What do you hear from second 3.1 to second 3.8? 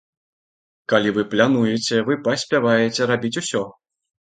рабіць усё.